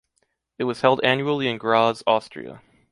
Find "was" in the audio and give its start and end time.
0.63-0.81